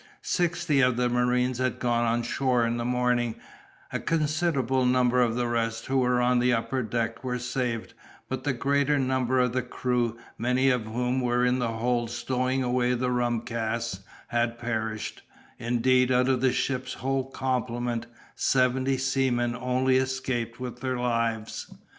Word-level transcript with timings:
Sixty 0.23 0.79
of 0.81 0.97
the 0.97 1.09
marines 1.09 1.59
had 1.59 1.77
gone 1.77 2.03
on 2.05 2.23
shore 2.23 2.65
in 2.65 2.77
the 2.77 2.83
morning, 2.85 3.35
a 3.93 3.99
considerable 3.99 4.83
number 4.83 5.21
of 5.21 5.35
the 5.35 5.45
rest 5.47 5.85
who 5.85 5.99
were 5.99 6.19
on 6.19 6.39
the 6.39 6.51
upper 6.53 6.81
deck 6.81 7.23
were 7.23 7.37
saved, 7.37 7.93
but 8.27 8.43
the 8.43 8.51
greater 8.51 8.97
number 8.97 9.37
of 9.39 9.53
the 9.53 9.61
crew, 9.61 10.17
many 10.39 10.71
of 10.71 10.85
whom 10.85 11.21
were 11.21 11.45
in 11.45 11.59
the 11.59 11.67
hold 11.67 12.09
stowing 12.09 12.63
away 12.63 12.95
the 12.95 13.11
rum 13.11 13.41
casks, 13.41 13.99
had 14.29 14.57
perished; 14.57 15.21
indeed, 15.59 16.11
out 16.11 16.27
of 16.29 16.41
the 16.41 16.51
ship's 16.51 16.95
whole 16.95 17.29
complement, 17.29 18.07
seventy 18.35 18.97
seamen 18.97 19.55
only 19.55 19.97
escaped 19.97 20.59
with 20.59 20.79
their 20.81 20.97
lives. 20.97 21.67